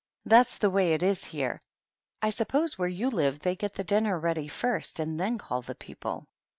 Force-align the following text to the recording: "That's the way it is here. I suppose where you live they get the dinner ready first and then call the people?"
"That's 0.25 0.57
the 0.57 0.71
way 0.71 0.93
it 0.95 1.03
is 1.03 1.25
here. 1.25 1.61
I 2.23 2.31
suppose 2.31 2.75
where 2.75 2.87
you 2.87 3.11
live 3.11 3.37
they 3.37 3.55
get 3.55 3.75
the 3.75 3.83
dinner 3.83 4.17
ready 4.17 4.47
first 4.47 4.99
and 4.99 5.19
then 5.19 5.37
call 5.37 5.61
the 5.61 5.75
people?" 5.75 6.25